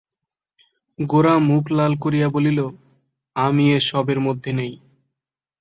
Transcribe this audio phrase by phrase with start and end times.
[0.99, 2.59] গোরা মুখ লাল করিয়া বলিল,
[3.35, 4.73] আমি এ-সবের মধ্যে নেই।